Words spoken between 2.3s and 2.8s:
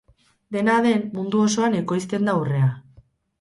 da urrea.